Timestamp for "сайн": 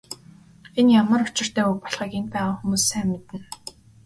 2.89-3.07